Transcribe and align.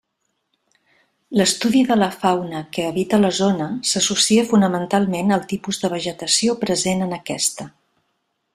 L'estudi 1.41 1.83
de 1.89 1.97
la 2.03 2.07
fauna 2.23 2.61
que 2.77 2.87
habita 2.91 3.19
la 3.19 3.31
zona 3.41 3.67
s'associa 3.91 4.47
fonamentalment 4.55 5.37
al 5.37 5.47
tipus 5.53 5.79
de 5.85 5.93
vegetació 5.95 6.57
present 6.65 7.09
en 7.09 7.15
aquesta. 7.21 7.69